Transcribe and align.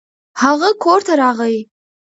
هغه 0.41 0.69
کور 0.83 0.99
ته 1.07 1.13
راغی. 1.21 1.57